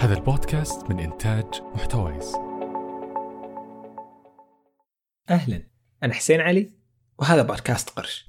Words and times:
هذا 0.00 0.14
البودكاست 0.14 0.90
من 0.90 1.00
إنتاج 1.00 1.44
محتويس. 1.74 2.34
أهلا 5.30 5.62
أنا 6.02 6.14
حسين 6.14 6.40
علي 6.40 6.70
وهذا 7.18 7.42
بودكاست 7.42 7.90
قرش. 7.90 8.28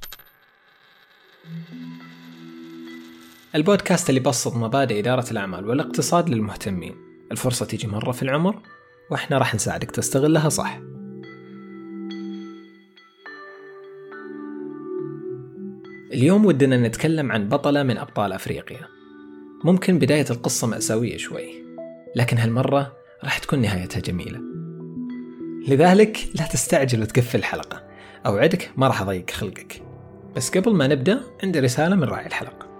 البودكاست 3.55 4.09
اللي 4.09 4.21
يبسط 4.21 4.55
مبادئ 4.55 4.99
إدارة 4.99 5.31
الأعمال 5.31 5.67
والاقتصاد 5.67 6.29
للمهتمين. 6.29 6.95
الفرصة 7.31 7.65
تيجي 7.65 7.87
مرة 7.87 8.11
في 8.11 8.23
العمر 8.23 8.61
وإحنا 9.11 9.37
راح 9.37 9.55
نساعدك 9.55 9.91
تستغلها 9.91 10.49
صح. 10.49 10.79
اليوم 16.13 16.45
ودنا 16.45 16.87
نتكلم 16.87 17.31
عن 17.31 17.49
بطلة 17.49 17.83
من 17.83 17.97
أبطال 17.97 18.33
أفريقيا. 18.33 18.87
ممكن 19.63 19.99
بداية 19.99 20.25
القصة 20.29 20.67
مأساوية 20.67 21.17
شوي. 21.17 21.60
لكن 22.15 22.37
هالمرة 22.37 22.97
راح 23.23 23.37
تكون 23.37 23.61
نهايتها 23.61 23.99
جميلة. 23.99 24.39
لذلك 25.67 26.17
لا 26.35 26.47
تستعجل 26.47 27.01
وتقفل 27.01 27.37
الحلقة. 27.37 27.83
أوعدك 28.25 28.71
ما 28.77 28.87
راح 28.87 29.01
أضيق 29.01 29.31
خلقك. 29.31 29.81
بس 30.35 30.49
قبل 30.49 30.73
ما 30.73 30.87
نبدأ 30.87 31.21
عندي 31.43 31.59
رسالة 31.59 31.95
من 31.95 32.03
راعي 32.03 32.27
الحلقة. 32.27 32.71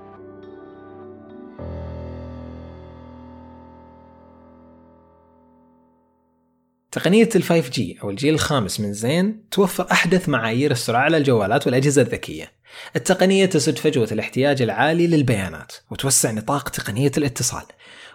تقنية 6.92 7.30
ال 7.36 7.44
5G 7.44 8.04
أو 8.04 8.10
الجيل 8.10 8.34
الخامس 8.34 8.80
من 8.80 8.94
زين 8.94 9.50
توفر 9.52 9.92
أحدث 9.92 10.30
معايير 10.30 10.72
السرعة 10.72 11.02
على 11.02 11.18
الجوالات 11.18 11.66
والأجهزة 11.66 12.02
الذكية. 12.02 12.52
التقنية 12.96 13.46
تسد 13.46 13.78
فجوة 13.78 14.08
الاحتياج 14.12 14.62
العالي 14.62 15.08
للبيانات 15.08 15.72
وتوسع 15.92 16.32
نطاق 16.32 16.70
تقنية 16.70 17.12
الاتصال. 17.18 17.64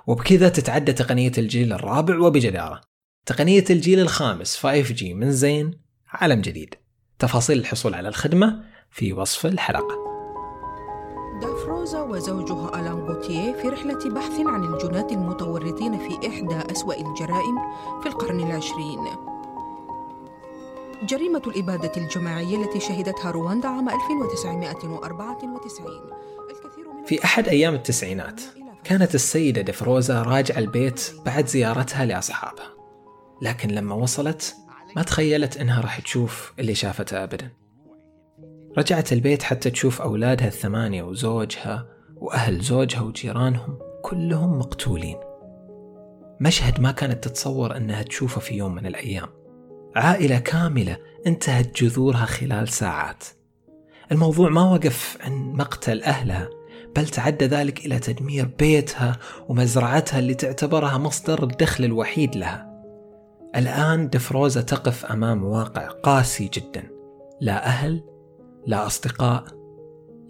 وبكذا 0.06 0.48
تتعدى 0.48 0.92
تقنية 0.92 1.32
الجيل 1.38 1.72
الرابع 1.72 2.18
وبجدارة. 2.18 2.80
تقنية 3.26 3.64
الجيل 3.70 4.00
الخامس 4.00 4.66
5G 4.66 5.02
من 5.02 5.32
زين 5.32 5.80
عالم 6.08 6.40
جديد. 6.40 6.74
تفاصيل 7.18 7.58
الحصول 7.58 7.94
على 7.94 8.08
الخدمة 8.08 8.64
في 8.90 9.12
وصف 9.12 9.46
الحلقة. 9.46 10.06
دافروزا 11.40 12.00
وزوجها 12.00 12.80
ألان 12.80 13.00
غوتيه 13.00 13.52
في 13.52 13.68
رحلة 13.68 14.14
بحث 14.14 14.40
عن 14.40 14.64
الجنات 14.64 15.12
المتورطين 15.12 15.98
في 15.98 16.28
إحدى 16.28 16.72
أسوأ 16.72 16.94
الجرائم 16.94 17.58
في 18.02 18.08
القرن 18.08 18.40
العشرين 18.40 18.98
جريمة 21.02 21.42
الإبادة 21.46 21.92
الجماعية 21.96 22.64
التي 22.64 22.80
شهدتها 22.80 23.30
رواندا 23.30 23.68
عام 23.68 23.88
1994 23.88 25.56
الكثير 26.50 26.88
من 26.88 27.04
في 27.04 27.24
أحد 27.24 27.48
أيام 27.48 27.74
التسعينات 27.74 28.40
كانت 28.86 29.14
السيدة 29.14 29.62
دفروزا 29.62 30.22
راجعة 30.22 30.58
البيت 30.58 31.12
بعد 31.24 31.46
زيارتها 31.46 32.04
لأصحابها. 32.04 32.74
لكن 33.42 33.68
لما 33.68 33.94
وصلت 33.94 34.54
ما 34.96 35.02
تخيلت 35.02 35.56
إنها 35.56 35.80
راح 35.80 36.00
تشوف 36.00 36.52
اللي 36.58 36.74
شافته 36.74 37.24
أبدا. 37.24 37.50
رجعت 38.78 39.12
البيت 39.12 39.42
حتى 39.42 39.70
تشوف 39.70 40.02
أولادها 40.02 40.46
الثمانية 40.46 41.02
وزوجها 41.02 41.86
وأهل 42.16 42.60
زوجها 42.60 43.00
وجيرانهم 43.00 43.78
كلهم 44.02 44.58
مقتولين. 44.58 45.16
مشهد 46.40 46.80
ما 46.80 46.92
كانت 46.92 47.24
تتصور 47.24 47.76
أنها 47.76 48.02
تشوفه 48.02 48.40
في 48.40 48.54
يوم 48.54 48.74
من 48.74 48.86
الأيام. 48.86 49.28
عائلة 49.96 50.38
كاملة 50.38 50.96
انتهت 51.26 51.82
جذورها 51.82 52.24
خلال 52.24 52.68
ساعات. 52.68 53.24
الموضوع 54.12 54.48
ما 54.48 54.72
وقف 54.72 55.18
عن 55.20 55.32
مقتل 55.32 56.02
أهلها 56.02 56.48
بل 56.96 57.08
تعدى 57.08 57.44
ذلك 57.44 57.86
إلى 57.86 57.98
تدمير 57.98 58.50
بيتها 58.58 59.18
ومزرعتها 59.48 60.18
اللي 60.18 60.34
تعتبرها 60.34 60.98
مصدر 60.98 61.42
الدخل 61.42 61.84
الوحيد 61.84 62.36
لها. 62.36 62.82
الآن 63.56 64.08
دفروزة 64.08 64.60
تقف 64.60 65.04
أمام 65.04 65.44
واقع 65.44 65.88
قاسي 65.88 66.50
جدا. 66.54 66.90
لا 67.40 67.66
أهل 67.66 68.02
لا 68.66 68.86
أصدقاء 68.86 69.44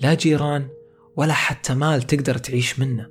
لا 0.00 0.14
جيران 0.14 0.68
ولا 1.16 1.32
حتى 1.32 1.74
مال 1.74 2.02
تقدر 2.02 2.38
تعيش 2.38 2.78
منه. 2.78 3.10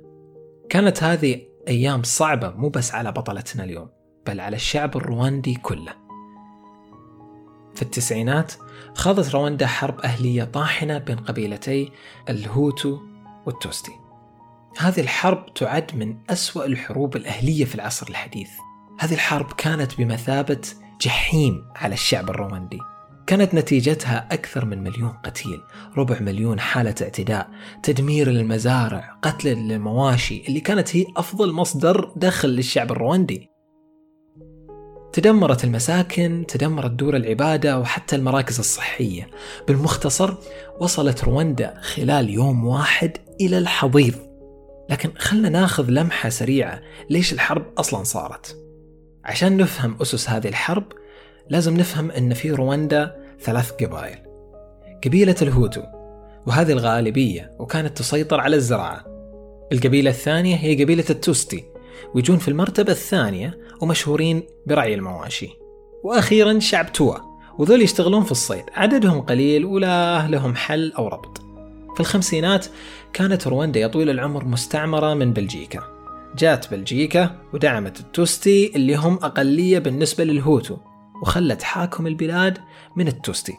كانت 0.68 1.02
هذه 1.02 1.40
أيام 1.68 2.02
صعبة 2.02 2.50
مو 2.50 2.68
بس 2.68 2.94
على 2.94 3.12
بطلتنا 3.12 3.64
اليوم 3.64 3.88
بل 4.26 4.40
على 4.40 4.56
الشعب 4.56 4.96
الرواندي 4.96 5.54
كله. 5.54 5.92
في 7.74 7.82
التسعينات 7.82 8.52
خاضت 8.94 9.34
رواندا 9.34 9.66
حرب 9.66 10.00
أهلية 10.00 10.44
طاحنة 10.44 10.98
بين 10.98 11.16
قبيلتي 11.16 11.92
الهوتو 12.28 13.15
والتوستي. 13.46 13.92
هذه 14.78 15.00
الحرب 15.00 15.54
تعد 15.54 15.96
من 15.96 16.16
أسوأ 16.30 16.64
الحروب 16.64 17.16
الأهلية 17.16 17.64
في 17.64 17.74
العصر 17.74 18.06
الحديث. 18.08 18.50
هذه 18.98 19.14
الحرب 19.14 19.52
كانت 19.52 19.98
بمثابة 19.98 20.60
جحيم 21.00 21.64
على 21.76 21.94
الشعب 21.94 22.30
الرواندي 22.30 22.78
كانت 23.26 23.54
نتيجتها 23.54 24.28
أكثر 24.32 24.64
من 24.64 24.82
مليون 24.82 25.08
قتيل 25.08 25.62
ربع 25.96 26.20
مليون 26.20 26.60
حالة 26.60 26.94
اعتداء 27.02 27.50
تدمير 27.82 28.28
للمزارع 28.28 29.18
قتل 29.22 29.48
للمواشي 29.48 30.42
اللي 30.48 30.60
كانت 30.60 30.96
هي 30.96 31.06
أفضل 31.16 31.52
مصدر 31.52 32.12
دخل 32.16 32.48
للشعب 32.48 32.92
الرواندي 32.92 33.50
تدمرت 35.12 35.64
المساكن 35.64 36.44
تدمرت 36.48 36.90
دور 36.90 37.16
العبادة 37.16 37.78
وحتى 37.78 38.16
المراكز 38.16 38.58
الصحية. 38.58 39.30
بالمختصر 39.68 40.34
وصلت 40.80 41.24
رواندا 41.24 41.80
خلال 41.80 42.30
يوم 42.30 42.64
واحد 42.64 43.18
إلى 43.40 43.58
الحضيض. 43.58 44.14
لكن 44.90 45.10
خلنا 45.18 45.48
ناخذ 45.48 45.90
لمحة 45.90 46.28
سريعة 46.28 46.80
ليش 47.10 47.32
الحرب 47.32 47.66
أصلا 47.78 48.04
صارت. 48.04 48.56
عشان 49.24 49.56
نفهم 49.56 49.96
أسس 50.00 50.30
هذه 50.30 50.48
الحرب 50.48 50.84
لازم 51.50 51.76
نفهم 51.76 52.10
أن 52.10 52.34
في 52.34 52.50
رواندا 52.50 53.16
ثلاث 53.40 53.70
قبائل. 53.70 54.18
قبيلة 55.04 55.36
الهوتو 55.42 55.82
وهذه 56.46 56.72
الغالبية 56.72 57.50
وكانت 57.58 57.98
تسيطر 57.98 58.40
على 58.40 58.56
الزراعة. 58.56 59.04
القبيلة 59.72 60.10
الثانية 60.10 60.56
هي 60.56 60.84
قبيلة 60.84 61.04
التوتسي 61.10 61.64
ويجون 62.14 62.38
في 62.38 62.48
المرتبة 62.48 62.92
الثانية 62.92 63.58
ومشهورين 63.82 64.42
برعي 64.66 64.94
المواشي. 64.94 65.48
وأخيرا 66.04 66.58
شعب 66.58 66.92
توا 66.92 67.16
وذول 67.58 67.82
يشتغلون 67.82 68.24
في 68.24 68.32
الصيد. 68.32 68.64
عددهم 68.74 69.20
قليل 69.20 69.64
ولا 69.64 70.26
لهم 70.28 70.54
حل 70.54 70.92
أو 70.92 71.08
ربط. 71.08 71.45
في 71.96 72.00
الخمسينات 72.00 72.66
كانت 73.12 73.46
رواندا 73.46 73.80
يا 73.80 73.86
طويل 73.86 74.10
العمر 74.10 74.44
مستعمرة 74.44 75.14
من 75.14 75.32
بلجيكا. 75.32 75.82
جات 76.38 76.70
بلجيكا 76.70 77.30
ودعمت 77.54 78.00
التوتسي 78.00 78.72
اللي 78.76 78.94
هم 78.94 79.14
أقلية 79.14 79.78
بالنسبة 79.78 80.24
للهوتو 80.24 80.76
وخلت 81.22 81.62
حاكم 81.62 82.06
البلاد 82.06 82.58
من 82.96 83.08
التوتسي. 83.08 83.54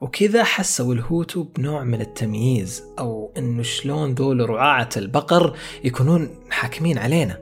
وكذا 0.00 0.44
حسوا 0.44 0.94
الهوتو 0.94 1.42
بنوع 1.42 1.84
من 1.84 2.00
التمييز 2.00 2.82
أو 2.98 3.32
إنه 3.38 3.62
شلون 3.62 4.14
ذول 4.14 4.50
رعاة 4.50 4.88
البقر 4.96 5.56
يكونون 5.84 6.30
حاكمين 6.50 6.98
علينا. 6.98 7.40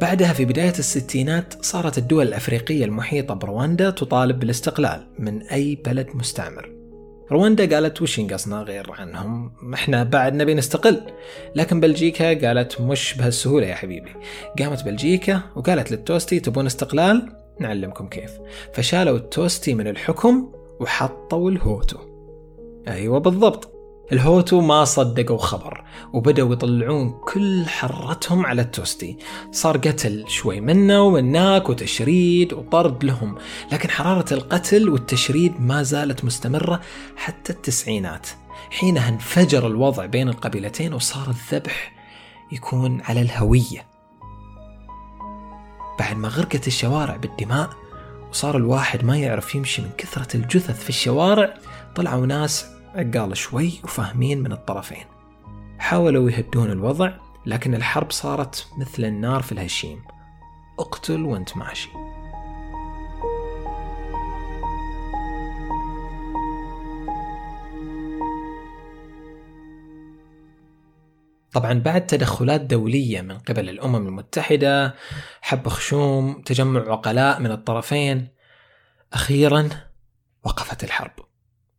بعدها 0.00 0.32
في 0.32 0.44
بداية 0.44 0.78
الستينات 0.78 1.64
صارت 1.64 1.98
الدول 1.98 2.28
الأفريقية 2.28 2.84
المحيطة 2.84 3.34
برواندا 3.34 3.90
تطالب 3.90 4.38
بالاستقلال 4.38 5.08
من 5.18 5.42
أي 5.42 5.74
بلد 5.84 6.08
مستعمر. 6.14 6.75
رواندا 7.32 7.74
قالت 7.74 8.02
وش 8.02 8.18
ينقصنا 8.18 8.62
غير 8.62 8.92
عنهم؟ 8.92 9.52
إحنا 9.74 10.04
بعد 10.04 10.34
نبي 10.34 10.54
نستقل. 10.54 11.02
لكن 11.54 11.80
بلجيكا 11.80 12.46
قالت 12.46 12.80
مش 12.80 13.14
بهالسهولة 13.18 13.66
يا 13.66 13.74
حبيبي. 13.74 14.10
قامت 14.58 14.84
بلجيكا 14.84 15.40
وقالت 15.56 15.90
للتوتسي 15.90 16.40
تبون 16.40 16.66
استقلال؟ 16.66 17.32
نعلمكم 17.60 18.08
كيف. 18.08 18.30
فشالوا 18.72 19.16
التوتسي 19.16 19.74
من 19.74 19.88
الحكم 19.88 20.52
وحطوا 20.80 21.50
الهوتو. 21.50 21.98
أيوة 22.88 23.18
بالضبط. 23.18 23.75
الهوتو 24.12 24.60
ما 24.60 24.84
صدقوا 24.84 25.38
خبر 25.38 25.84
وبدأوا 26.12 26.52
يطلعون 26.52 27.20
كل 27.24 27.66
حرتهم 27.66 28.46
على 28.46 28.62
التوتسي. 28.62 29.18
صار 29.52 29.76
قتل 29.76 30.24
شوي 30.28 30.60
منا 30.60 31.00
ومناك 31.00 31.68
وتشريد 31.68 32.52
وطرد 32.52 33.04
لهم 33.04 33.38
لكن 33.72 33.90
حرارة 33.90 34.34
القتل 34.34 34.88
والتشريد 34.88 35.60
ما 35.60 35.82
زالت 35.82 36.24
مستمرة 36.24 36.80
حتى 37.16 37.52
التسعينات. 37.52 38.26
حينها 38.70 39.08
انفجر 39.08 39.66
الوضع 39.66 40.06
بين 40.06 40.28
القبيلتين 40.28 40.94
وصار 40.94 41.28
الذبح 41.28 41.92
يكون 42.52 43.00
على 43.00 43.20
الهوية. 43.20 43.86
بعد 45.98 46.16
ما 46.16 46.28
غرقت 46.28 46.66
الشوارع 46.66 47.16
بالدماء 47.16 47.70
وصار 48.30 48.56
الواحد 48.56 49.04
ما 49.04 49.18
يعرف 49.18 49.54
يمشي 49.54 49.82
من 49.82 49.90
كثرة 49.98 50.36
الجثث 50.36 50.82
في 50.82 50.88
الشوارع 50.88 51.54
طلعوا 51.94 52.26
ناس 52.26 52.75
عقال 52.96 53.36
شوي 53.36 53.72
وفاهمين 53.84 54.42
من 54.42 54.52
الطرفين. 54.52 55.04
حاولوا 55.78 56.30
يهدون 56.30 56.70
الوضع 56.70 57.12
لكن 57.46 57.74
الحرب 57.74 58.10
صارت 58.10 58.66
مثل 58.78 59.04
النار 59.04 59.42
في 59.42 59.52
الهشيم. 59.52 60.02
اقتل 60.78 61.22
وانت 61.22 61.56
ماشي 61.56 61.88
طبعا 71.52 71.72
بعد 71.72 72.06
تدخلات 72.06 72.60
دولية 72.60 73.20
من 73.20 73.38
قبل 73.38 73.68
الأمم 73.68 74.06
المتحدة 74.06 74.94
حب 75.40 75.68
خشوم 75.68 76.42
تجمع 76.42 76.80
عقلاء 76.80 77.40
من 77.40 77.50
الطرفين 77.50 78.28
أخيرا 79.12 79.68
وقفت 80.44 80.84
الحرب. 80.84 81.25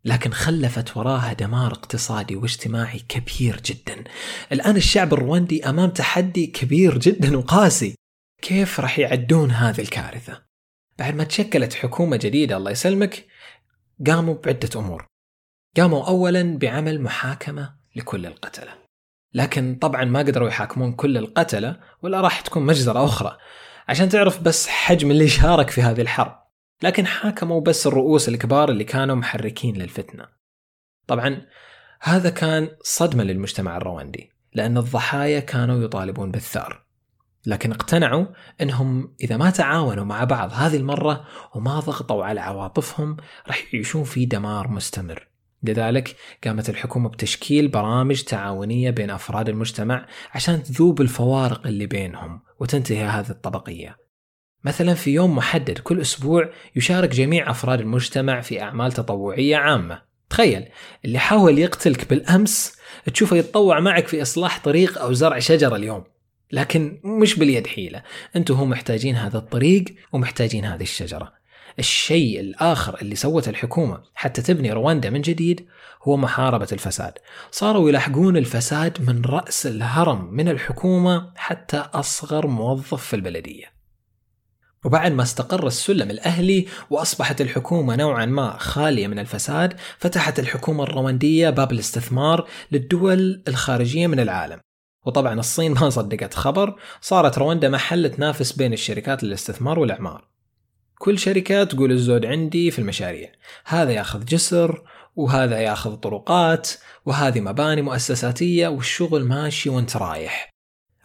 لكن 0.07 0.31
خلفت 0.31 0.98
وراها 0.98 1.33
دمار 1.33 1.71
اقتصادي 1.71 2.36
واجتماعي 2.36 3.00
كبير 3.00 3.62
جدا. 3.62 4.04
الآن 4.51 4.75
الشعب 4.75 5.13
الرواندي 5.13 5.69
أمام 5.69 5.89
تحدي 5.89 6.48
كبير 6.48 6.98
جدا 6.98 7.38
وقاسي. 7.38 7.95
كيف 8.42 8.80
راح 8.80 9.00
يعدون 9.00 9.51
هذه 9.51 9.81
الكارثة؟ 9.81 10.42
بعد 11.00 11.15
ما 11.15 11.24
تشكلت 11.24 11.74
حكومة 11.74 12.18
جديدة 12.18 12.57
الله 12.57 12.71
يسلمك 12.71 13.25
قاموا 14.07 14.36
بعدة 14.45 14.69
أمور. 14.75 15.06
قاموا 15.77 16.07
أولا 16.07 16.57
بعمل 16.57 17.01
محاكمة 17.01 17.75
لكل 17.95 18.25
القتلة. 18.25 18.74
لكن 19.33 19.77
طبعا 19.81 20.04
ما 20.06 20.19
قدروا 20.19 20.48
يحاكمون 20.48 20.94
كل 20.94 21.18
القتلة 21.18 21.80
ولا 22.01 22.21
راح 22.21 22.42
تكون 22.42 22.65
مجزرة 22.65 23.06
أخرى. 23.06 23.38
عشان 23.88 24.09
تعرف 24.09 24.42
بس 24.42 24.68
حجم 24.68 25.12
اللي 25.12 25.27
شارك 25.27 25.69
في 25.69 25.81
هذه 25.81 26.01
الحرب. 26.01 26.47
لكن 26.82 27.06
حاكموا 27.06 27.62
بس 27.62 27.88
الرؤوس 27.88 28.30
الكبار 28.30 28.70
اللي 28.70 28.84
كانوا 28.84 29.16
محركين 29.16 29.76
للفتنة 29.76 30.28
طبعا 31.08 31.42
هذا 32.02 32.30
كان 32.30 32.70
صدمة 32.82 33.24
للمجتمع 33.24 33.78
الرواندي 33.78 34.32
لأن 34.54 34.78
الضحايا 34.78 35.40
كانوا 35.40 35.84
يطالبون 35.84 36.32
بالثار 36.32 36.88
لكن 37.48 37.72
اقتنعوا 37.72 38.26
إنهم 38.62 39.14
إذا 39.22 39.38
ما 39.38 39.50
تعاونوا 39.50 40.06
مع 40.06 40.24
بعض 40.24 40.52
هذه 40.54 40.78
المرة 40.78 41.26
وما 41.56 41.80
ضغطوا 41.80 42.26
على 42.26 42.40
عواطفهم 42.40 43.18
راح 43.48 43.74
يعيشون 43.74 44.04
في 44.04 44.26
دمار 44.26 44.68
مستمر. 44.68 45.28
لذلك 45.64 46.16
قامت 46.44 46.70
الحكومة 46.70 47.10
بتشكيل 47.10 47.68
برامج 47.68 48.22
تعاونية 48.24 48.90
بين 48.90 49.10
أفراد 49.10 49.50
المجتمع 49.50 50.08
عشان 50.34 50.64
تذوب 50.64 51.02
الفوارق 51.02 51.68
اللي 51.68 51.86
بينهم 51.86 52.42
وتنتهي 52.60 53.06
هذه 53.06 53.30
الطبقية. 53.30 53.98
مثلا 54.63 54.94
في 54.94 55.12
يوم 55.12 55.36
محدد 55.36 55.80
كل 55.80 56.01
أسبوع 56.01 56.50
يشارك 56.75 57.09
جميع 57.09 57.51
أفراد 57.51 57.80
المجتمع 57.80 58.42
في 58.42 58.62
أعمال 58.62 58.92
تطوعية 58.92 59.57
عامة. 59.57 60.01
تخيل 60.30 60.65
اللي 61.06 61.19
حاول 61.19 61.59
يقتلك 61.59 62.09
بالأمس 62.09 62.77
تشوفه 63.13 63.38
يتطوع 63.38 63.80
معك 63.80 64.07
في 64.07 64.21
إصلاح 64.21 64.63
طريق 64.63 65.01
أو 65.01 65.13
زرع 65.13 65.39
شجرة 65.39 65.75
اليوم. 65.75 66.04
لكن 66.51 67.00
مش 67.04 67.39
باليد 67.39 67.68
حيلة 67.68 68.04
أنتم 68.36 68.54
هم 68.54 68.69
محتاجين 68.69 69.15
هذا 69.15 69.38
الطريق 69.38 69.86
ومحتاجين 70.13 70.65
هذه 70.65 70.83
الشجرة 70.83 71.33
الشيء 71.80 72.39
الآخر 72.39 73.01
اللي 73.01 73.15
سوته 73.15 73.50
الحكومة 73.50 74.04
حتى 74.15 74.42
تبني 74.42 74.71
رواندا 74.71 75.09
من 75.09 75.21
جديد 75.21 75.68
هو 76.04 76.18
محاربة 76.18 76.68
الفساد 76.71 77.13
صاروا 77.51 77.89
يلحقون 77.89 78.38
الفساد 78.38 79.09
من 79.09 79.25
رأس 79.25 79.68
الهرم 79.68 80.33
من 80.33 80.50
الحكومة 80.50 81.31
حتى 81.36 81.77
أصغر 81.77 82.48
موظف 82.48 83.06
في 83.06 83.15
البلدية 83.15 83.77
وبعد 84.88 85.12
ما 85.12 85.24
استقر 85.24 85.68
السلم 85.68 86.12
الأهلي 86.12 86.66
وأصبحت 86.89 87.42
الحكومة 87.42 87.95
نوعا 87.95 88.25
ما 88.25 88.57
خالية 88.57 89.07
من 89.07 89.19
الفساد 89.19 89.74
فتحت 89.98 90.39
الحكومة 90.39 90.84
الرواندية 90.84 91.50
باب 91.50 91.72
الاستثمار 91.72 92.48
للدول 92.72 93.44
الخارجية 93.48 94.07
من 94.07 94.19
العالم. 94.19 94.60
وطبعا 95.06 95.39
الصين 95.39 95.72
ما 95.81 95.89
صدقت 95.89 96.34
خبر 96.34 96.75
صارت 97.01 97.38
رواندا 97.38 97.69
محل 97.69 98.10
تنافس 98.10 98.51
بين 98.51 98.74
الشركات 98.74 99.24
للاستثمار 99.24 99.80
والإعمار. 99.80 100.28
كل 100.98 101.19
شركة 101.19 101.63
تقول 101.63 101.92
الزود 101.92 102.25
عندي 102.25 102.72
في 102.72 102.80
المشاريع. 102.80 103.31
هذا 103.66 103.92
ياخذ 103.92 104.25
جسر 104.25 104.83
وهذا 105.16 105.60
ياخذ 105.60 105.95
طرقات 105.95 106.69
وهذه 107.06 107.40
مباني 107.40 107.81
مؤسساتية 107.81 108.68
والشغل 108.68 109.24
ماشي 109.25 109.69
وانت 109.69 109.98
رايح. 109.98 110.50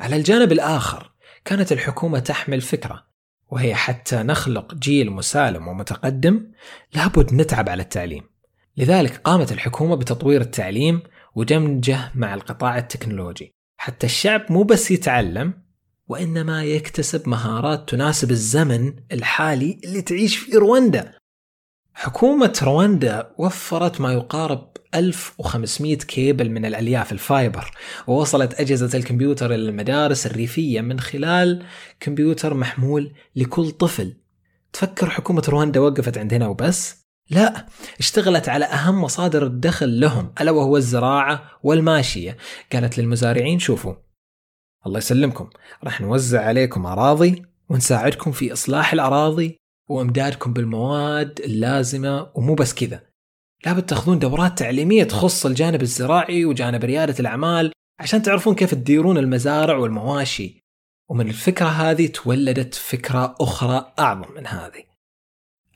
على 0.00 0.17
الجانب 0.17 0.52
الآخر 0.52 1.12
كانت 1.44 1.73
الحكومة 1.73 2.19
تحمل 2.19 2.61
فكرة 2.61 3.12
وهي 3.52 3.75
حتى 3.75 4.16
نخلق 4.16 4.75
جيل 4.75 5.10
مسالم 5.10 5.69
ومتقدم 5.69 6.46
لابد 6.94 7.34
نتعب 7.34 7.69
على 7.69 7.82
التعليم. 7.82 8.22
لذلك 8.76 9.16
قامت 9.16 9.52
الحكومة 9.52 9.94
بتطوير 9.94 10.40
التعليم 10.40 11.02
ودمجه 11.34 12.10
مع 12.14 12.34
القطاع 12.34 12.78
التكنولوجي. 12.78 13.54
حتى 13.76 14.06
الشعب 14.06 14.52
مو 14.52 14.62
بس 14.62 14.90
يتعلم 14.90 15.54
وإنما 16.08 16.64
يكتسب 16.64 17.28
مهارات 17.28 17.88
تناسب 17.88 18.31
الزمن 18.31 18.94
الحالي 19.12 19.81
اللي 19.84 20.02
تعيش 20.02 20.37
في 20.37 20.56
رواندا. 20.56 21.12
حكومة 21.94 22.60
رواندا 22.62 23.32
وفرت 23.38 24.00
ما 24.00 24.12
يقارب 24.12 24.72
1500 24.94 25.97
كيبل 25.97 26.50
من 26.50 26.65
الألياف 26.65 27.12
ال 27.12 27.21
fiber. 27.21 27.70
ووصلت 28.06 28.61
أجهزة 28.61 28.99
الكمبيوتر 28.99 29.47
إلى 29.47 29.69
المدارس 29.69 30.27
الريفية 30.27 30.81
من 30.81 31.00
خلال 31.00 31.62
كمبيوتر 32.00 32.55
محمول 32.55 33.12
لكل 33.37 33.71
طفل. 33.71 34.17
تفكر 34.73 35.11
حكومة 35.11 35.43
رواندا 35.49 35.81
وقفت 35.81 36.19
عند 36.19 36.35
هنا 36.35 36.49
وبس؟ 36.49 37.03
لا 37.31 37.67
اشتغلت 37.99 38.49
على 38.49 38.65
أهم 38.65 39.00
مصادر 39.03 39.47
الدخل 39.47 40.00
لهم 40.00 40.33
ألا 40.41 40.50
وهو 40.50 40.77
الزراعة 40.77 41.50
والماشية. 41.62 42.37
قالت 42.73 42.99
للمزارعين 42.99 43.59
شوفوا. 43.59 43.95
الله 44.87 44.99
يسلمكم. 44.99 45.50
راح 45.85 46.00
نوزع 46.00 46.45
عليكم 46.45 46.87
أراضي 46.87 47.43
ونساعدكم 47.69 48.33
في 48.33 48.53
إصلاح 48.53 48.93
الأراضي 48.93 49.56
وإمدادكم 49.88 50.53
بالمواد 50.53 51.41
اللازمة 51.41 52.31
ومو 52.35 52.55
بس 52.55 52.75
كذا. 52.75 53.12
لابد 53.67 53.82
تاخذون 53.82 54.19
دورات 54.19 54.59
تعليمية 54.59 55.05
تخص 55.05 55.47
الجانب 55.47 55.82
الزراعي 55.82 56.44
وجانب 56.44 56.85
ريادة 56.85 57.14
الأعمال 57.20 57.73
عشان 58.00 58.23
تعرفون 58.23 58.55
كيف 58.55 58.75
تديرون 58.75 59.19
المزارع 59.19 59.76
والمواشي. 59.76 60.62
ومن 61.09 61.29
الفكرة 61.29 61.67
هذه 61.67 62.06
تولدت 62.06 62.75
فكرة 62.75 63.35
أخرى 63.41 63.93
أعظم 63.99 64.35
من 64.37 64.47
هذه. 64.47 64.85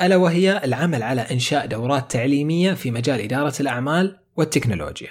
ألا 0.03 0.17
وهي 0.17 0.65
العمل 0.65 1.03
على 1.03 1.21
إنشاء 1.21 1.67
دورات 1.67 2.13
تعليمية 2.13 2.73
في 2.73 2.91
مجال 2.91 3.21
إدارة 3.21 3.55
الأعمال 3.61 4.19
والتكنولوجيا. 4.37 5.11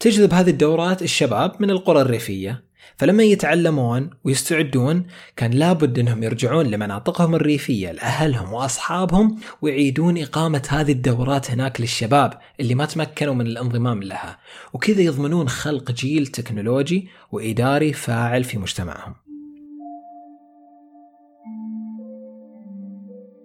تجذب 0.00 0.34
هذه 0.34 0.50
الدورات 0.50 1.02
الشباب 1.02 1.62
من 1.62 1.70
القرى 1.70 2.00
الريفية، 2.00 2.64
فلما 2.96 3.22
يتعلمون 3.22 4.10
ويستعدون 4.24 5.06
كان 5.36 5.50
لابد 5.50 5.98
أنهم 5.98 6.22
يرجعون 6.22 6.66
لمناطقهم 6.66 7.34
الريفية 7.34 7.92
لأهلهم 7.92 8.52
وأصحابهم 8.52 9.38
ويعيدون 9.62 10.18
إقامة 10.18 10.62
هذه 10.68 10.92
الدورات 10.92 11.50
هناك 11.50 11.80
للشباب 11.80 12.38
اللي 12.60 12.74
ما 12.74 12.84
تمكنوا 12.84 13.34
من 13.34 13.46
الانضمام 13.46 14.02
لها، 14.02 14.38
وكذا 14.72 15.00
يضمنون 15.00 15.48
خلق 15.48 15.92
جيل 15.92 16.26
تكنولوجي 16.26 17.08
وإداري 17.32 17.92
فاعل 17.92 18.44
في 18.44 18.58
مجتمعهم. 18.58 19.14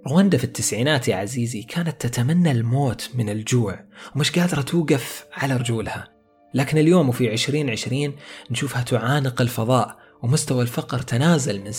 رواندا 0.07 0.37
في 0.37 0.43
التسعينات 0.43 1.07
يا 1.07 1.15
عزيزي 1.15 1.61
كانت 1.61 2.01
تتمنى 2.01 2.51
الموت 2.51 3.09
من 3.15 3.29
الجوع 3.29 3.79
ومش 4.15 4.39
قادرة 4.39 4.61
توقف 4.61 5.25
على 5.33 5.55
رجولها 5.55 6.18
لكن 6.53 6.77
اليوم 6.77 7.09
وفي 7.09 7.33
2020 7.33 8.13
نشوفها 8.51 8.81
تعانق 8.81 9.41
الفضاء 9.41 9.97
ومستوى 10.23 10.61
الفقر 10.61 10.99
تنازل 10.99 11.61
من 11.61 11.71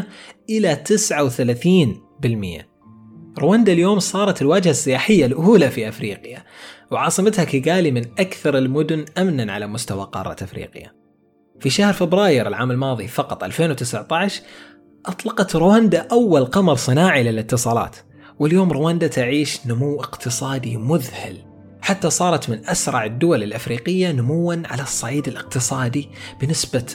60% 0.00 0.04
إلى 0.50 0.84
39% 2.64 2.78
رواندا 3.38 3.72
اليوم 3.72 3.98
صارت 3.98 4.42
الواجهة 4.42 4.70
السياحية 4.70 5.26
الأولى 5.26 5.70
في 5.70 5.88
أفريقيا 5.88 6.44
وعاصمتها 6.90 7.44
كيغالي 7.44 7.90
من 7.90 8.02
أكثر 8.18 8.58
المدن 8.58 9.04
أمنا 9.18 9.52
على 9.52 9.66
مستوى 9.66 10.08
قارة 10.12 10.36
أفريقيا. 10.42 10.92
في 11.60 11.70
شهر 11.70 11.92
فبراير 11.92 12.48
العام 12.48 12.70
الماضي 12.70 13.08
فقط 13.08 13.44
2019 13.44 14.42
أطلقت 15.06 15.56
رواندا 15.56 16.06
أول 16.12 16.44
قمر 16.44 16.74
صناعي 16.74 17.22
للاتصالات 17.22 17.96
واليوم 18.38 18.72
رواندا 18.72 19.06
تعيش 19.06 19.66
نمو 19.66 20.00
اقتصادي 20.00 20.76
مذهل. 20.76 21.47
حتى 21.88 22.10
صارت 22.10 22.50
من 22.50 22.66
أسرع 22.66 23.04
الدول 23.04 23.42
الأفريقية 23.42 24.12
نموا 24.12 24.54
على 24.64 24.82
الصعيد 24.82 25.28
الاقتصادي 25.28 26.08
بنسبة 26.40 26.82
6.1% 26.82 26.86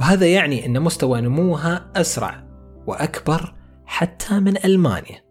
وهذا 0.00 0.26
يعني 0.26 0.66
أن 0.66 0.82
مستوى 0.82 1.20
نموها 1.20 1.90
أسرع 1.96 2.44
وأكبر 2.86 3.54
حتى 3.86 4.40
من 4.40 4.64
ألمانيا 4.64 5.22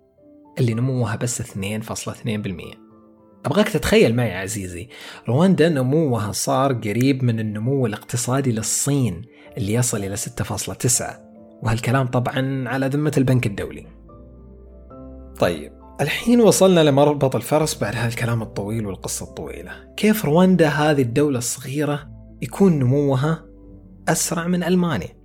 اللي 0.60 0.74
نموها 0.74 1.16
بس 1.16 1.42
2.2% 1.42 1.48
أبغاك 3.46 3.70
تتخيل 3.70 4.16
معي 4.16 4.38
عزيزي 4.38 4.90
رواندا 5.30 5.70
نموها 5.70 6.32
صار 6.32 6.74
قريب 6.74 7.24
من 7.24 7.40
النمو 7.40 7.86
الاقتصادي 7.86 8.52
للصين 8.52 9.22
اللي 9.58 9.74
يصل 9.74 9.98
إلى 9.98 10.18
6.9 10.18 10.22
وهالكلام 11.64 12.08
طبعا 12.08 12.70
على 12.70 12.88
ذمة 12.88 13.14
البنك 13.18 13.46
الدولي. 13.46 13.88
طيب 15.40 15.81
الحين 16.02 16.42
وصلنا 16.42 16.84
لمربط 16.84 17.36
الفرس 17.36 17.78
بعد 17.78 17.96
هالكلام 17.96 18.42
الطويل 18.42 18.86
والقصة 18.86 19.26
الطويلة. 19.26 19.94
كيف 19.98 20.26
رواندا 20.26 20.68
هذه 20.68 21.02
الدولة 21.02 21.38
الصغيرة 21.38 22.10
يكون 22.42 22.80
نموها 22.80 23.46
أسرع 24.08 24.48
من 24.48 24.64
ألمانيا؟ 24.64 25.22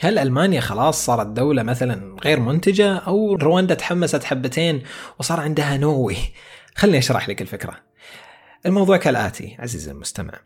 هل 0.00 0.18
ألمانيا 0.18 0.60
خلاص 0.60 1.04
صارت 1.06 1.26
دولة 1.26 1.62
مثلا 1.62 2.16
غير 2.24 2.40
منتجة 2.40 2.96
أو 2.96 3.34
رواندا 3.34 3.74
تحمست 3.74 4.24
حبتين 4.24 4.82
وصار 5.18 5.40
عندها 5.40 5.76
نووي؟ 5.76 6.16
خلني 6.74 6.98
أشرح 6.98 7.28
لك 7.28 7.42
الفكرة. 7.42 7.74
الموضوع 8.66 8.96
كالآتي 8.96 9.56
عزيزي 9.58 9.90
المستمع. 9.90 10.40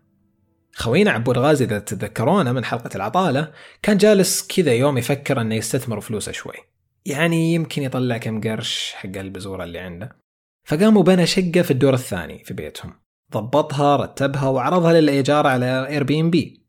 خوينا 0.74 1.10
عبود 1.10 1.38
غازي 1.38 1.64
إذا 1.64 1.78
تتذكرونه 1.78 2.52
من 2.52 2.64
حلقة 2.64 2.90
العطالة 2.94 3.52
كان 3.82 3.96
جالس 3.96 4.46
كذا 4.46 4.72
يوم 4.72 4.98
يفكر 4.98 5.40
أنه 5.40 5.54
يستثمر 5.54 6.00
فلوسه 6.00 6.32
شوي. 6.32 6.71
يعني 7.06 7.54
يمكن 7.54 7.82
يطلع 7.82 8.18
كم 8.18 8.40
قرش 8.40 8.92
حق 8.94 9.16
البزورة 9.16 9.64
اللي 9.64 9.78
عنده. 9.78 10.16
فقام 10.64 10.96
وبنى 10.96 11.26
شقة 11.26 11.62
في 11.62 11.70
الدور 11.70 11.94
الثاني 11.94 12.44
في 12.44 12.54
بيتهم. 12.54 12.92
ضبطها 13.32 13.96
رتبها 13.96 14.48
وعرضها 14.48 15.00
للإيجار 15.00 15.46
على 15.46 15.88
Airbnb 15.88 16.62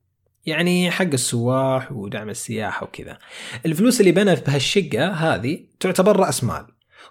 يعني 0.45 0.91
حق 0.91 1.05
السواح 1.13 1.91
ودعم 1.91 2.29
السياحة 2.29 2.83
وكذا. 2.83 3.17
الفلوس 3.65 3.99
اللي 3.99 4.11
بنى 4.11 4.35
بهالشقة 4.35 5.07
هذه 5.07 5.65
تعتبر 5.79 6.15
رأس 6.19 6.43
مال 6.43 6.65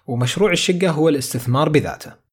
ومشروع 0.07 0.51
الشقة 0.51 0.91
هو 0.91 1.09
الاستثمار 1.09 1.69
بذاته. 1.69 2.23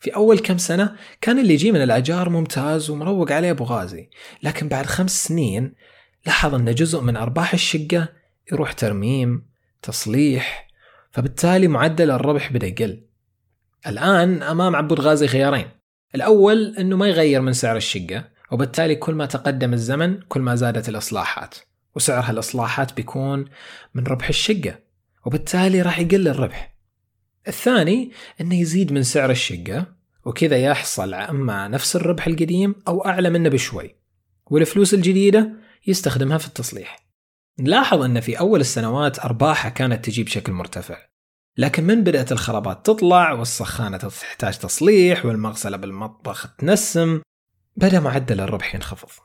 في 0.00 0.16
أول 0.16 0.38
كم 0.38 0.58
سنة 0.58 0.96
كان 1.20 1.38
اللي 1.38 1.54
يجي 1.54 1.72
من 1.72 1.82
الأجار 1.82 2.28
ممتاز 2.28 2.90
ومروق 2.90 3.32
عليه 3.32 3.50
أبو 3.50 3.64
غازي 3.64 4.10
لكن 4.42 4.68
بعد 4.68 4.86
خمس 4.86 5.24
سنين 5.24 5.74
لاحظ 6.26 6.54
أن 6.54 6.74
جزء 6.74 7.00
من 7.00 7.16
أرباح 7.16 7.52
الشقة 7.52 8.08
يروح 8.52 8.72
ترميم 8.72 9.53
تصليح 9.84 10.68
فبالتالي 11.10 11.68
معدل 11.68 12.10
الربح 12.10 12.52
بدأ 12.52 12.66
يقل. 12.66 13.04
الآن 13.86 14.42
أمام 14.42 14.76
عبود 14.76 15.00
غازي 15.00 15.26
خيارين. 15.26 15.68
الأول 16.14 16.76
أنه 16.78 16.96
ما 16.96 17.08
يغير 17.08 17.40
من 17.40 17.52
سعر 17.52 17.76
الشقة 17.76 18.24
وبالتالي 18.52 18.94
كل 18.94 19.14
ما 19.14 19.26
تقدم 19.26 19.72
الزمن 19.72 20.20
كل 20.20 20.40
ما 20.40 20.54
زادت 20.54 20.88
الإصلاحات 20.88 21.54
وسعر 21.94 22.24
هالإصلاحات 22.24 22.92
بيكون 22.92 23.44
من 23.94 24.04
ربح 24.06 24.28
الشقة 24.28 24.78
وبالتالي 25.26 25.82
راح 25.82 25.98
يقل 25.98 26.28
الربح. 26.28 26.74
الثاني 27.48 28.10
أنه 28.40 28.60
يزيد 28.60 28.92
من 28.92 29.02
سعر 29.02 29.30
الشقة 29.30 29.86
وكذا 30.24 30.56
يحصل 30.56 31.14
أما 31.14 31.68
نفس 31.68 31.96
الربح 31.96 32.26
القديم 32.26 32.74
أو 32.88 33.06
أعلى 33.06 33.30
منه 33.30 33.48
بشوي 33.48 33.94
والفلوس 34.46 34.94
الجديدة 34.94 35.52
يستخدمها 35.86 36.38
في 36.38 36.46
التصليح. 36.46 37.03
نلاحظ 37.60 38.02
أن 38.02 38.20
في 38.20 38.38
أول 38.38 38.60
السنوات 38.60 39.18
أرباحها 39.18 39.68
كانت 39.68 40.04
تجي 40.04 40.22
بشكل 40.22 40.52
مرتفع 40.52 40.98
لكن 41.58 41.84
من 41.84 42.04
بدأت 42.04 42.32
الخرابات 42.32 42.86
تطلع 42.86 43.32
والسخانة 43.32 43.96
تحتاج 43.96 44.58
تصليح 44.58 45.26
والمغسلة 45.26 45.76
بالمطبخ 45.76 46.56
تنسم 46.56 47.20
بدأ 47.76 48.00
معدل 48.00 48.40
الربح 48.40 48.74
ينخفض. 48.74 49.24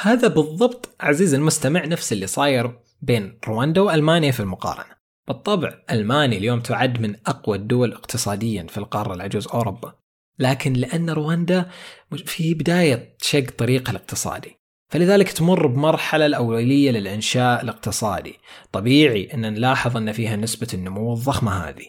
هذا 0.00 0.28
بالضبط 0.28 0.96
عزيز 1.00 1.34
المستمع 1.34 1.84
نفس 1.84 2.12
اللي 2.12 2.26
صاير 2.26 2.78
بين 3.02 3.38
رواندا 3.48 3.80
وألمانيا 3.80 4.30
في 4.30 4.40
المقارنة. 4.40 4.96
بالطبع 5.28 5.82
ألمانيا 5.90 6.38
اليوم 6.38 6.60
تعد 6.60 7.00
من 7.00 7.16
أقوى 7.26 7.56
الدول 7.56 7.92
اقتصاديا 7.92 8.66
في 8.68 8.78
القارة 8.78 9.14
العجوز 9.14 9.48
أوروبا 9.48 9.94
لكن 10.38 10.72
لأن 10.72 11.10
رواندا 11.10 11.70
في 12.26 12.54
بداية 12.54 13.16
شق 13.22 13.50
طريقها 13.58 13.90
الاقتصادي. 13.90 14.56
فلذلك 14.88 15.32
تمر 15.32 15.66
بمرحلة 15.66 16.26
الأولية 16.26 16.90
للإنشاء 16.90 17.62
الاقتصادي. 17.62 18.38
طبيعي 18.72 19.34
أن 19.34 19.40
نلاحظ 19.40 19.96
أن 19.96 20.12
فيها 20.12 20.36
نسبة 20.36 20.68
النمو 20.74 21.12
الضخمة 21.14 21.52
هذه. 21.52 21.86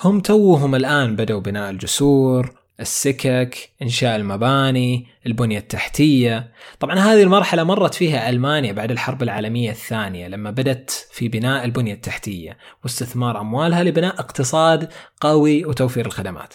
هم 0.00 0.20
توهم 0.20 0.74
الآن 0.74 1.16
بدأوا 1.16 1.40
بناء 1.40 1.70
الجسور 1.70 2.64
السكك 2.80 3.70
إنشاء 3.82 4.16
المباني 4.16 5.06
البنية 5.26 5.58
التحتية. 5.58 6.52
طبعا 6.80 6.98
هذه 6.98 7.22
المرحلة 7.22 7.64
مرت 7.64 7.94
فيها 7.94 8.30
ألمانيا 8.30 8.72
بعد 8.72 8.90
الحرب 8.90 9.22
العالمية 9.22 9.70
الثانية 9.70 10.28
لما 10.28 10.50
بدت 10.50 11.08
في 11.12 11.28
بناء 11.28 11.64
البنية 11.64 11.94
التحتية 11.94 12.58
واستثمار 12.82 13.40
أموالها 13.40 13.82
لبناء 13.82 14.14
اقتصاد 14.20 14.92
قوي 15.20 15.64
وتوفير 15.64 16.06
الخدمات. 16.06 16.54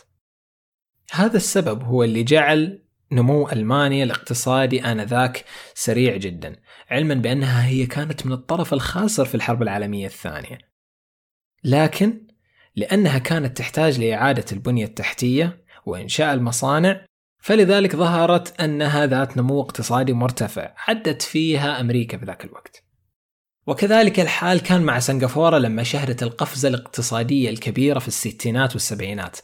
هذا 1.11 1.37
السبب 1.37 1.83
هو 1.83 2.03
اللي 2.03 2.23
جعل 2.23 2.88
نمو 3.11 3.49
ألمانيا 3.49 4.03
الاقتصادي 4.03 4.85
آنذاك 4.85 5.45
سريع 5.73 6.17
جدا 6.17 6.55
علما 6.89 7.13
بأنها 7.13 7.67
هي 7.67 7.85
كانت 7.85 8.25
من 8.25 8.31
الطرف 8.31 8.73
الخاسر 8.73 9.25
في 9.25 9.35
الحرب 9.35 9.61
العالمية 9.61 10.05
الثانية. 10.05 10.57
لكن 11.63 12.27
لأنها 12.75 13.17
كانت 13.17 13.57
تحتاج 13.57 13.99
لإعادة 13.99 14.45
البنية 14.51 14.85
التحتية 14.85 15.65
وإنشاء 15.85 16.33
المصانع 16.33 17.05
فلذلك 17.41 17.95
ظهرت 17.95 18.61
أنها 18.61 19.05
ذات 19.05 19.37
نمو 19.37 19.61
اقتصادي 19.61 20.13
مرتفع 20.13 20.73
عدت 20.87 21.21
فيها 21.21 21.79
أمريكا 21.79 22.17
في 22.17 22.25
ذاك 22.25 22.45
الوقت. 22.45 22.83
وكذلك 23.67 24.19
الحال 24.19 24.59
كان 24.59 24.81
مع 24.81 24.99
سنغافورة 24.99 25.57
لما 25.57 25.83
شهدت 25.83 26.23
القفزة 26.23 26.69
الاقتصادية 26.69 27.49
الكبيرة 27.49 27.99
في 27.99 28.07
الستينات 28.07 28.73
والسبعينات. 28.73 29.37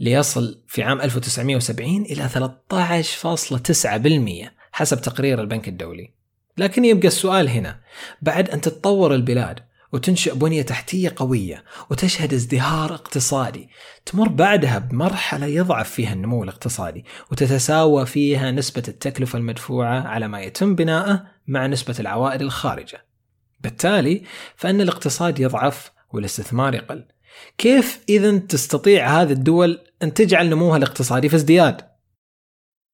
ليصل 0.00 0.62
في 0.68 0.82
عام 0.82 1.00
1970 1.00 2.02
إلى 2.02 2.28
13.9% 2.28 4.50
حسب 4.72 5.00
تقرير 5.00 5.40
البنك 5.40 5.68
الدولي. 5.68 6.14
لكن 6.58 6.84
يبقى 6.84 7.08
السؤال 7.08 7.48
هنا 7.48 7.80
بعد 8.22 8.50
أن 8.50 8.60
تتطور 8.60 9.14
البلاد 9.14 9.60
وتنشئ 9.92 10.34
بنية 10.34 10.62
تحتية 10.62 11.12
قوية 11.16 11.64
وتشهد 11.90 12.34
ازدهار 12.34 12.94
اقتصادي 12.94 13.68
تمر 14.06 14.28
بعدها 14.28 14.78
بمرحلة 14.78 15.46
يضعف 15.46 15.90
فيها 15.90 16.12
النمو 16.12 16.44
الاقتصادي 16.44 17.04
وتتساوى 17.32 18.06
فيها 18.06 18.50
نسبة 18.50 18.82
التكلفة 18.88 19.38
المدفوعة 19.38 20.00
على 20.00 20.28
ما 20.28 20.40
يتم 20.40 20.74
بناءه 20.74 21.24
مع 21.46 21.66
نسبة 21.66 21.94
العوائد 22.00 22.42
الخارجة. 22.42 23.04
بالتالي 23.60 24.22
فإن 24.56 24.80
الاقتصاد 24.80 25.40
يضعف 25.40 25.90
والاستثمار 26.12 26.74
يقل. 26.74 27.04
كيف 27.58 28.00
إذا 28.08 28.38
تستطيع 28.38 29.22
هذه 29.22 29.32
الدول 29.32 29.78
أن 30.02 30.14
تجعل 30.14 30.50
نموها 30.50 30.76
الاقتصادي 30.76 31.28
في 31.28 31.36
ازدياد؟ 31.36 31.80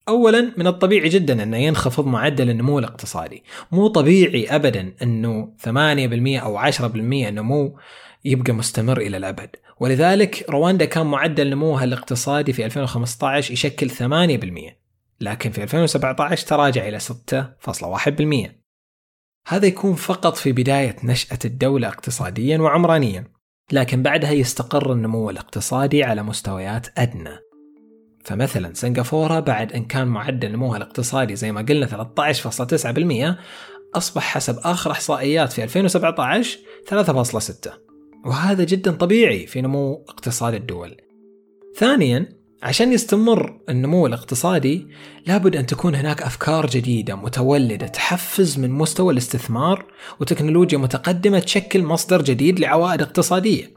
اولا 0.09 0.53
من 0.57 0.67
الطبيعي 0.67 1.09
جدا 1.09 1.43
انه 1.43 1.57
ينخفض 1.57 2.07
معدل 2.07 2.51
النمو 2.51 2.79
الاقتصادي، 2.79 3.45
مو 3.73 3.89
طبيعي 3.89 4.47
ابدا 4.47 4.95
أنه 5.03 5.53
8% 5.59 6.39
أو 6.39 6.57
10% 6.57 7.31
نمو 7.31 7.79
يبقى 8.25 8.53
مستمر 8.53 8.99
إلى 8.99 9.17
الأبد، 9.17 9.51
ولذلك 9.81 10.45
رواندا 10.51 10.85
كان 10.85 11.07
معدل 11.07 11.51
نموها 11.51 11.85
الاقتصادي 11.85 12.53
في 12.53 12.65
2015 12.65 13.53
يشكل 13.53 13.91
8%، 13.91 14.77
لكن 15.21 15.51
في 15.51 15.63
2017 15.63 16.47
تراجع 16.47 16.89
إلى 16.89 17.01
6.1%. 17.01 18.63
هذا 19.49 19.67
يكون 19.67 19.95
فقط 19.95 20.37
في 20.37 20.53
بداية 20.53 20.97
نشأة 21.05 21.39
الدولة 21.45 21.89
اقتصاديا 21.89 22.59
وعمرانيا، 22.59 23.36
لكن 23.73 24.03
بعدها 24.03 24.31
يستقر 24.31 24.93
النمو 24.93 25.31
الاقتصادي 25.31 26.05
على 26.05 26.23
مستويات 26.23 26.87
أدنى. 26.99 27.39
فمثلا 28.25 28.75
سنغافورة 28.75 29.41
بعد 29.41 29.73
أن 29.73 29.85
كان 29.85 30.07
معدل 30.07 30.53
نموها 30.53 30.77
الاقتصادي 30.77 31.37
زي 31.37 31.53
ما 31.53 31.63
قلنا 31.63 31.87
13.9% 31.87 33.37
أصبح 33.95 34.23
حسب 34.23 34.59
آخر 34.59 34.91
إحصائيات 34.91 35.53
في 35.53 35.65
2017 35.65 36.59
3.6 36.91 37.71
وهذا 38.27 38.65
جدا 38.65 38.93
طبيعي 38.93 39.47
في 39.47 39.61
نمو 39.61 40.05
اقتصاد 40.09 40.55
الدول. 40.55 40.97
ثانيا 41.77 42.29
عشان 42.63 42.93
يستمر 42.93 43.61
النمو 43.69 44.07
الاقتصادي 44.07 44.87
لابد 45.27 45.57
أن 45.57 45.67
تكون 45.67 45.95
هناك 45.95 46.23
أفكار 46.23 46.67
جديدة 46.67 47.15
متولدة 47.15 47.87
تحفز 47.87 48.59
من 48.59 48.71
مستوى 48.71 49.13
الاستثمار 49.13 49.85
وتكنولوجيا 50.21 50.79
متقدمة 50.79 51.39
تشكل 51.39 51.83
مصدر 51.83 52.23
جديد 52.23 52.61
لعوائد 52.61 53.03
اقتصادية. 53.03 53.77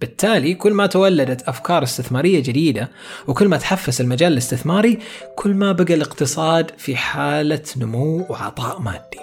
بالتالي 0.00 0.54
كل 0.54 0.72
ما 0.72 0.86
تولدت 0.86 1.48
أفكار 1.48 1.82
استثمارية 1.82 2.42
جديدة 2.42 2.90
وكل 3.28 3.48
ما 3.48 3.56
تحفز 3.56 4.00
المجال 4.00 4.32
الاستثماري 4.32 4.98
كل 5.36 5.54
ما 5.54 5.72
بقى 5.72 5.94
الاقتصاد 5.94 6.70
في 6.78 6.96
حالة 6.96 7.62
نمو 7.76 8.26
وعطاء 8.30 8.80
مادي. 8.80 9.20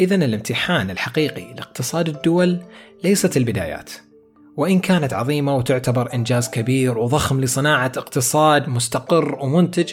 إذا 0.00 0.14
الامتحان 0.14 0.90
الحقيقي 0.90 1.54
لاقتصاد 1.54 2.08
الدول 2.08 2.60
ليست 3.04 3.36
البدايات. 3.36 3.90
وإن 4.56 4.80
كانت 4.80 5.12
عظيمة 5.12 5.56
وتعتبر 5.56 6.14
إنجاز 6.14 6.50
كبير 6.50 6.98
وضخم 6.98 7.40
لصناعة 7.40 7.92
اقتصاد 7.96 8.68
مستقر 8.68 9.38
ومنتج 9.40 9.92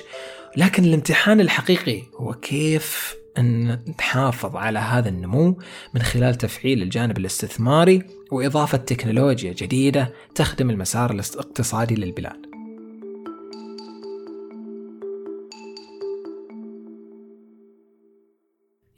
لكن 0.58 0.84
الامتحان 0.84 1.42
الحقيقي 1.42 2.04
هو 2.20 2.34
كيف 2.34 3.16
أن 3.38 3.80
نحافظ 4.00 4.56
على 4.56 4.80
هذا 4.80 5.10
النمو 5.10 5.60
من 5.94 6.02
خلال 6.02 6.36
تفعيل 6.36 6.82
الجانب 6.82 7.18
الاستثماري 7.18 8.04
وإضافة 8.32 8.78
تكنولوجيا 8.78 9.54
جديدة 9.54 10.14
تخدم 10.36 10.70
المسار 10.70 11.12
الاقتصادي 11.12 11.96
للبلاد. 11.96 12.48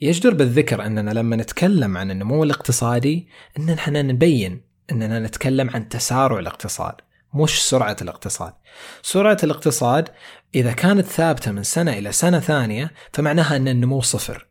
يجدر 0.02 0.34
بالذكر 0.34 0.86
أننا 0.86 1.12
لما 1.12 1.36
نتكلم 1.36 1.98
عن 1.98 2.12
النمو 2.12 2.44
الاقتصادي 2.44 3.28
أننا 3.60 4.02
نبين 4.02 4.69
أننا 4.92 5.20
نتكلم 5.20 5.70
عن 5.70 5.90
تسارع 5.90 6.40
الاقتصاد 6.40 6.96
مش 7.34 7.70
سرعة 7.70 7.98
الاقتصاد. 8.02 8.54
سرعة 9.02 9.38
الاقتصاد 9.44 10.10
إذا 10.56 10.72
كانت 10.72 11.06
ثابتة 11.06 11.52
من 11.52 11.64
سنة 11.64 11.92
إلى 11.94 12.12
سنة 12.12 12.40
ثانية 12.40 12.92
فمعناها 13.14 13.56
أن 13.56 13.68
النمو 13.68 14.02
صفر. 14.02 14.48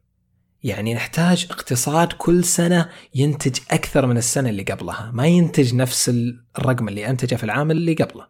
يعني 0.62 0.94
نحتاج 0.94 1.46
اقتصاد 1.50 2.12
كل 2.12 2.44
سنة 2.44 2.88
ينتج 3.14 3.58
أكثر 3.70 4.06
من 4.06 4.16
السنة 4.16 4.48
اللي 4.48 4.62
قبلها 4.62 5.10
ما 5.14 5.26
ينتج 5.26 5.74
نفس 5.74 6.08
الرقم 6.58 6.88
اللي 6.88 7.10
أنتجه 7.10 7.34
في 7.34 7.44
العام 7.44 7.70
اللي 7.70 7.94
قبله. 7.94 8.26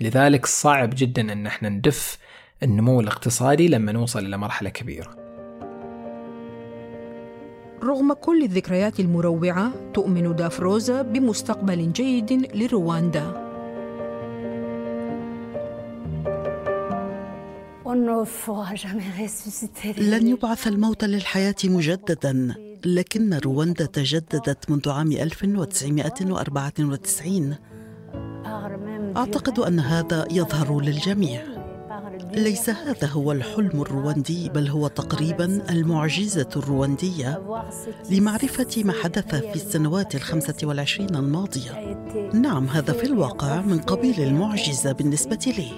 لذلك 0.00 0.46
صعب 0.46 0.90
جدا 0.94 1.32
أن 1.32 1.46
إحنا 1.46 1.68
ندف 1.68 2.18
النمو 2.62 3.00
الاقتصادي 3.00 3.68
لما 3.68 3.92
نوصل 3.92 4.26
إلى 4.26 4.36
مرحلة 4.36 4.70
كبيرة. 4.70 5.25
رغم 7.82 8.12
كل 8.12 8.42
الذكريات 8.42 9.00
المروعة 9.00 9.72
تؤمن 9.94 10.36
دافروزا 10.36 11.02
بمستقبل 11.02 11.92
جيد 11.92 12.32
لرواندا. 12.54 13.46
لن 19.98 20.28
يبعث 20.28 20.66
الموت 20.66 21.04
للحياة 21.04 21.54
مجددا 21.64 22.54
لكن 22.84 23.34
رواندا 23.34 23.86
تجددت 23.86 24.70
منذ 24.70 24.90
عام 24.90 25.12
1994 25.12 27.56
أعتقد 29.16 29.58
أن 29.58 29.80
هذا 29.80 30.26
يظهر 30.30 30.80
للجميع. 30.80 31.55
ليس 32.32 32.70
هذا 32.70 33.08
هو 33.08 33.32
الحلم 33.32 33.82
الرواندي 33.82 34.48
بل 34.48 34.68
هو 34.68 34.88
تقريبا 34.88 35.62
المعجزة 35.70 36.48
الرواندية 36.56 37.42
لمعرفة 38.10 38.82
ما 38.84 38.92
حدث 38.92 39.34
في 39.34 39.54
السنوات 39.54 40.14
الخمسة 40.14 40.54
والعشرين 40.62 41.16
الماضية. 41.16 41.96
نعم 42.34 42.66
هذا 42.68 42.92
في 42.92 43.04
الواقع 43.04 43.60
من 43.60 43.78
قبيل 43.78 44.20
المعجزة 44.20 44.92
بالنسبة 44.92 45.38
لي. 45.46 45.70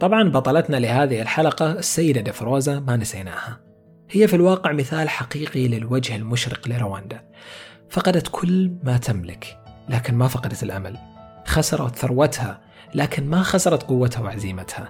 طبعا 0.00 0.28
بطلتنا 0.28 0.76
لهذه 0.76 1.22
الحلقة 1.22 1.72
السيدة 1.72 2.20
دفروزا 2.20 2.80
ما 2.80 2.96
نسيناها. 2.96 3.60
هي 4.10 4.28
في 4.28 4.36
الواقع 4.36 4.72
مثال 4.72 5.08
حقيقي 5.08 5.68
للوجه 5.68 6.16
المشرق 6.16 6.68
لرواندا. 6.68 7.20
فقدت 7.90 8.28
كل 8.32 8.72
ما 8.84 8.96
تملك 8.96 9.56
لكن 9.88 10.14
ما 10.14 10.28
فقدت 10.28 10.62
الأمل. 10.62 11.19
خسرت 11.50 11.96
ثروتها 11.96 12.60
لكن 12.94 13.26
ما 13.30 13.42
خسرت 13.42 13.82
قوتها 13.82 14.20
وعزيمتها. 14.20 14.88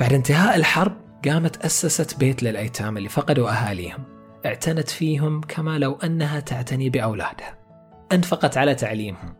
بعد 0.00 0.12
انتهاء 0.12 0.56
الحرب 0.56 0.92
قامت 1.24 1.64
أسست 1.64 2.18
بيت 2.18 2.42
للأيتام 2.42 2.96
اللي 2.96 3.08
فقدوا 3.08 3.50
أهاليهم. 3.50 4.04
اعتنت 4.46 4.88
فيهم 4.88 5.40
كما 5.40 5.78
لو 5.78 5.98
أنها 6.04 6.40
تعتني 6.40 6.90
بأولادها. 6.90 7.58
أنفقت 8.12 8.56
على 8.56 8.74
تعليمهم. 8.74 9.36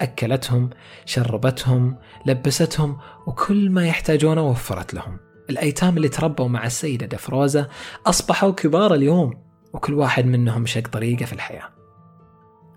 أكلتهم 0.00 0.70
شربتهم 1.04 1.96
لبستهم 2.26 2.98
وكل 3.26 3.70
ما 3.70 3.86
يحتاجونه 3.86 4.42
وفرت 4.42 4.94
لهم. 4.94 5.18
الأيتام 5.50 5.96
اللي 5.96 6.08
تربوا 6.08 6.48
مع 6.48 6.66
السيدة 6.66 7.06
دفروزة 7.06 7.68
أصبحوا 8.06 8.52
كبار 8.52 8.94
اليوم 8.94 9.34
وكل 9.72 9.94
واحد 9.94 10.26
منهم 10.26 10.66
شق 10.66 10.88
طريقه 10.88 11.24
في 11.24 11.32
الحياة. 11.32 11.77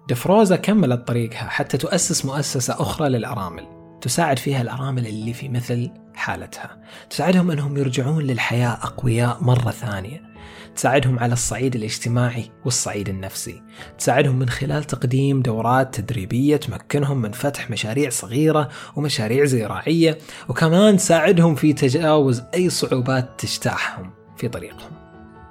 دفروزا 0.10 0.56
كملت 0.56 1.08
طريقها 1.08 1.50
حتى 1.50 1.78
تؤسس 1.78 2.26
مؤسسة 2.26 2.74
أخرى 2.74 3.10
للأرامل. 3.10 3.68
تساعد 4.02 4.40
فيها 4.40 4.62
الأرامل 4.62 5.08
اللي 5.08 5.34
في 5.34 5.50
مثل 5.50 5.92
حالتها. 6.16 6.82
تساعدهم 7.10 7.52
أنهم 7.52 7.78
يرجعون 7.78 8.24
للحياة 8.24 8.74
أقوياء 8.84 9.38
مرة 9.42 9.72
ثانية. 9.72 10.32
تساعدهم 10.76 11.20
على 11.20 11.34
الصعيد 11.34 11.76
الاجتماعي 11.76 12.52
والصعيد 12.66 13.10
النفسي. 13.10 13.62
تساعدهم 13.98 14.40
من 14.40 14.50
خلال 14.50 14.84
تقديم 14.84 15.42
دورات 15.42 15.96
تدريبية 15.96 16.58
تمكنهم 16.58 17.22
من 17.22 17.32
فتح 17.32 17.70
مشاريع 17.70 18.10
صغيرة 18.10 18.70
ومشاريع 18.96 19.46
زراعية 19.46 20.18
وكمان 20.50 20.98
تساعدهم 20.98 21.56
في 21.56 21.74
تجاوز 21.74 22.44
أي 22.54 22.70
صعوبات 22.70 23.30
تجتاحهم 23.38 24.14
في 24.38 24.48
طريقهم. 24.48 25.01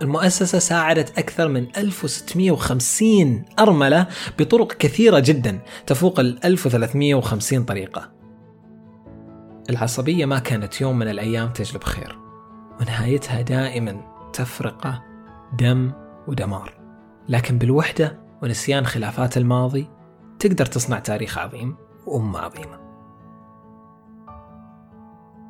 المؤسسة 0.03 0.59
ساعدت 0.59 1.19
أكثر 1.19 1.49
من 1.49 1.67
1650 1.77 3.45
أرملة 3.59 4.07
بطرق 4.39 4.73
كثيرة 4.73 5.19
جدا 5.19 5.61
تفوق 5.87 6.21
ال 6.21 6.45
1350 6.45 7.65
طريقة. 7.65 8.11
العصبية 9.71 10.27
ما 10.27 10.39
كانت 10.39 10.81
يوم 10.81 10.99
من 10.99 11.09
الأيام 11.09 11.53
تجلب 11.53 11.85
خير 11.85 12.19
ونهايتها 12.81 13.41
دائما 13.41 14.01
تفرقة 14.33 15.03
دم 15.59 15.93
ودمار. 16.29 16.81
لكن 17.29 17.59
بالوحدة 17.59 18.19
ونسيان 18.43 18.87
خلافات 18.87 19.37
الماضي 19.37 19.89
تقدر 20.39 20.67
تصنع 20.67 20.99
تاريخ 20.99 21.39
عظيم 21.39 21.77
وأمة 22.07 22.39
عظيمة. 22.39 22.81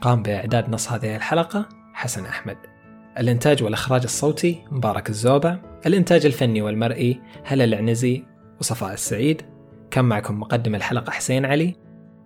قام 0.00 0.22
بإعداد 0.22 0.70
نص 0.70 0.92
هذه 0.92 1.16
الحلقة 1.16 1.68
حسن 1.94 2.26
أحمد. 2.26 2.69
الإنتاج 3.18 3.62
والإخراج 3.62 4.02
الصوتي 4.02 4.64
مبارك 4.70 5.10
الزوبع 5.10 5.58
الإنتاج 5.86 6.26
الفني 6.26 6.62
والمرئي 6.62 7.20
هلا 7.44 7.64
العنزي 7.64 8.24
وصفاء 8.60 8.92
السعيد. 8.92 9.42
كان 9.90 10.04
معكم 10.04 10.40
مقدم 10.40 10.74
الحلقة 10.74 11.10
حسين 11.10 11.44
علي. 11.44 11.76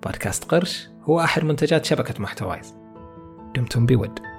بودكاست 0.02 0.44
قرش 0.44 0.88
هو 1.02 1.20
أحد 1.20 1.44
منتجات 1.44 1.84
شبكة 1.84 2.22
محتوايز. 2.22 2.74
دمتم 3.56 3.86
بود. 3.86 4.33